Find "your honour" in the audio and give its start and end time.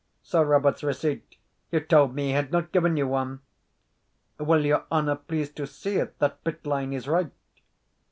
4.65-5.17